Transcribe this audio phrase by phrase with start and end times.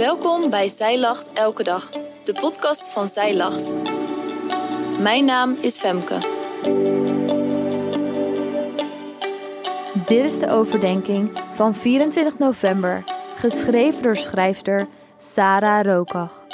[0.00, 1.90] Welkom bij Zij Lacht Elke Dag,
[2.24, 3.72] de podcast van Zij Lacht.
[5.00, 6.14] Mijn naam is Femke.
[10.06, 13.04] Dit is de overdenking van 24 november,
[13.36, 16.46] geschreven door schrijfster Sarah Rokach.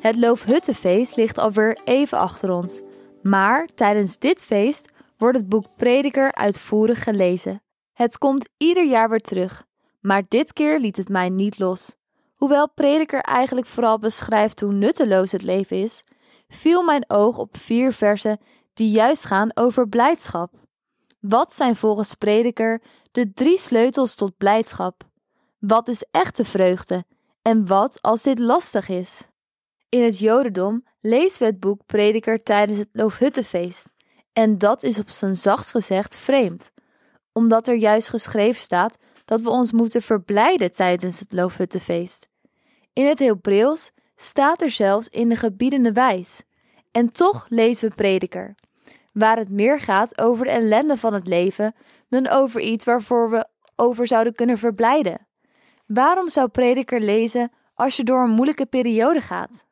[0.00, 2.82] Het Loofhuttenfeest ligt alweer even achter ons,
[3.22, 7.62] maar tijdens dit feest wordt het boek Prediker uitvoerig gelezen.
[7.92, 9.64] Het komt ieder jaar weer terug,
[10.00, 11.96] maar dit keer liet het mij niet los.
[12.36, 16.04] Hoewel Prediker eigenlijk vooral beschrijft hoe nutteloos het leven is,
[16.48, 18.38] viel mijn oog op vier versen
[18.74, 20.52] die juist gaan over blijdschap.
[21.20, 25.02] Wat zijn volgens Prediker de drie sleutels tot blijdschap?
[25.58, 27.04] Wat is echte vreugde
[27.42, 29.22] en wat als dit lastig is?
[29.88, 33.86] In het Jodendom lezen we het boek Prediker tijdens het Loofhuttenfeest.
[34.32, 36.70] En dat is op zijn zachtst gezegd vreemd,
[37.32, 38.96] omdat er juist geschreven staat
[39.26, 42.28] dat we ons moeten verblijden tijdens het Loofhuttenfeest.
[42.92, 46.42] In het Hebreeuws staat er zelfs in de gebiedende wijs.
[46.90, 48.54] En toch lezen we Prediker,
[49.12, 51.74] waar het meer gaat over de ellende van het leven
[52.08, 53.46] dan over iets waarvoor we
[53.76, 55.26] over zouden kunnen verblijden.
[55.86, 59.64] Waarom zou Prediker lezen als je door een moeilijke periode gaat?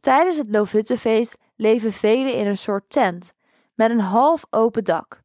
[0.00, 3.32] Tijdens het Loofhuttenfeest leven velen in een soort tent
[3.74, 5.22] met een half open dak.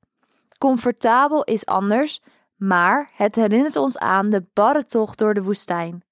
[0.57, 2.21] Comfortabel is anders,
[2.59, 6.03] maar het herinnert ons aan de barre tocht door de woestijn.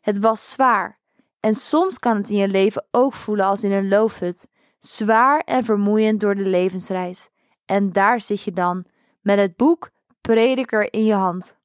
[0.00, 0.98] Het was zwaar
[1.40, 5.64] en soms kan het in je leven ook voelen als in een loofhut, zwaar en
[5.64, 7.28] vermoeiend door de levensreis.
[7.64, 8.84] En daar zit je dan,
[9.20, 9.90] met het boek
[10.20, 11.56] Prediker in je hand.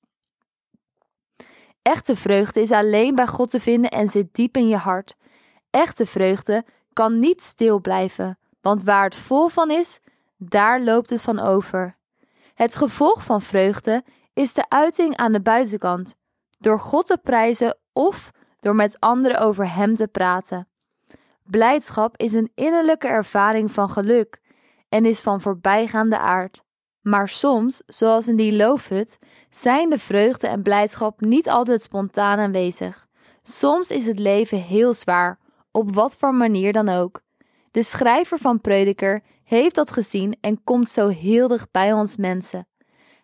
[1.81, 5.16] Echte vreugde is alleen bij God te vinden en zit diep in je hart.
[5.69, 10.00] Echte vreugde kan niet stil blijven, want waar het vol van is,
[10.38, 11.97] daar loopt het van over.
[12.53, 14.03] Het gevolg van vreugde
[14.36, 16.16] is de uiting aan de buitenkant,
[16.59, 20.67] door God te prijzen of door met anderen over Hem te praten.
[21.44, 24.41] Blijdschap is een innerlijke ervaring van geluk
[24.90, 26.63] en is van voorbijgaande aard.
[27.01, 29.19] Maar soms, zoals in die loofhut,
[29.50, 33.07] zijn de vreugde en blijdschap niet altijd spontaan aanwezig.
[33.41, 35.40] Soms is het leven heel zwaar,
[35.72, 37.22] op wat voor manier dan ook.
[37.72, 42.68] De schrijver van Prediker heeft dat gezien en komt zo heel dicht bij ons mensen.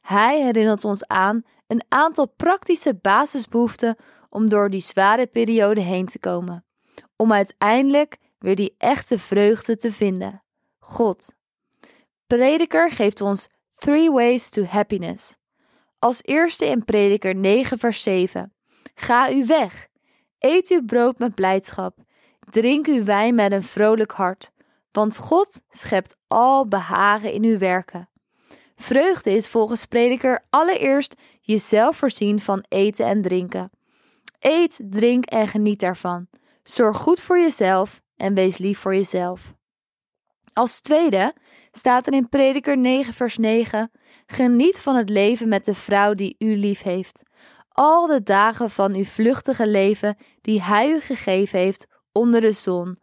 [0.01, 3.95] Hij herinnert ons aan een aantal praktische basisbehoeften
[4.29, 6.65] om door die zware periode heen te komen,
[7.15, 10.39] om uiteindelijk weer die echte vreugde te vinden.
[10.79, 11.33] God.
[12.27, 15.35] Prediker geeft ons Three Ways to Happiness.
[15.99, 18.53] Als eerste in Prediker 9, vers 7.
[18.95, 19.87] Ga u weg.
[20.39, 21.97] Eet uw brood met blijdschap.
[22.49, 24.51] Drink uw wijn met een vrolijk hart.
[24.91, 28.09] Want God schept al behagen in uw werken.
[28.81, 33.69] Vreugde is volgens Prediker allereerst jezelf voorzien van eten en drinken.
[34.39, 36.27] Eet, drink en geniet daarvan.
[36.63, 39.53] Zorg goed voor jezelf en wees lief voor jezelf.
[40.53, 41.33] Als tweede
[41.71, 43.91] staat er in Prediker 9, vers 9:
[44.25, 47.23] Geniet van het leven met de vrouw die u lief heeft.
[47.69, 52.97] Al de dagen van uw vluchtige leven die Hij u gegeven heeft onder de zon.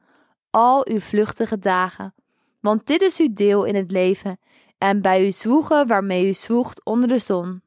[0.50, 2.14] Al uw vluchtige dagen.
[2.60, 4.38] Want dit is uw deel in het leven
[4.78, 7.62] en bij u zwoegen waarmee u zwoegt onder de zon.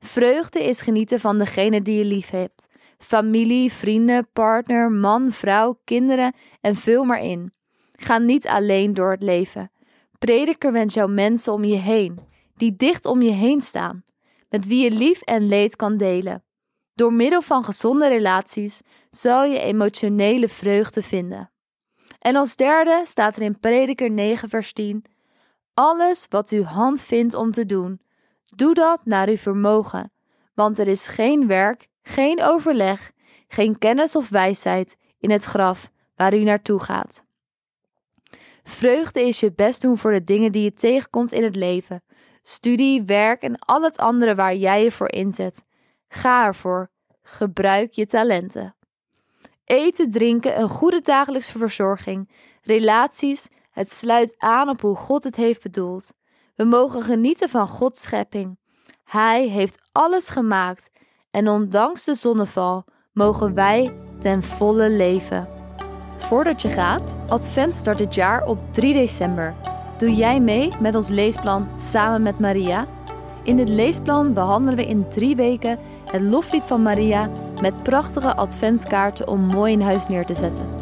[0.00, 2.66] Vreugde is genieten van degene die je lief hebt.
[2.98, 7.52] Familie, vrienden, partner, man, vrouw, kinderen en vul maar in.
[7.92, 9.70] Ga niet alleen door het leven.
[10.18, 12.18] Prediker wens jouw mensen om je heen,
[12.56, 14.04] die dicht om je heen staan,
[14.48, 16.44] met wie je lief en leed kan delen.
[16.94, 21.50] Door middel van gezonde relaties zal je emotionele vreugde vinden.
[22.18, 25.04] En als derde staat er in Prediker 9, vers 10:
[25.74, 28.00] Alles wat uw hand vindt om te doen,
[28.56, 30.12] doe dat naar uw vermogen,
[30.54, 33.12] want er is geen werk, geen overleg,
[33.48, 37.24] geen kennis of wijsheid in het graf waar u naartoe gaat.
[38.62, 42.02] Vreugde is je best doen voor de dingen die je tegenkomt in het leven.
[42.42, 45.64] Studie, werk en al het andere waar jij je voor inzet.
[46.08, 46.90] Ga ervoor.
[47.22, 48.74] Gebruik je talenten.
[49.64, 52.30] Eten, drinken, een goede dagelijkse verzorging,
[52.62, 56.12] relaties, het sluit aan op hoe God het heeft bedoeld.
[56.54, 58.58] We mogen genieten van Gods schepping.
[59.04, 60.90] Hij heeft alles gemaakt
[61.30, 65.48] en ondanks de zonneval mogen wij ten volle leven.
[66.16, 69.54] Voordat je gaat, Advent start dit jaar op 3 december.
[69.98, 72.86] Doe jij mee met ons leesplan Samen met Maria?
[73.42, 77.30] In dit leesplan behandelen we in drie weken het loflied van Maria
[77.60, 80.81] met prachtige adventskaarten om mooi in huis neer te zetten.